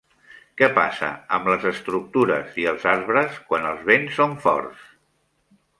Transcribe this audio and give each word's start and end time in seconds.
Què 0.61 0.69
passa 0.77 1.09
amb 1.37 1.51
les 1.53 1.67
estructures 1.73 2.59
i 2.65 2.67
els 2.73 2.89
arbres 2.95 3.37
quan 3.51 3.69
els 3.75 3.87
vents 3.93 4.21
són 4.23 4.37
forts? 4.47 4.89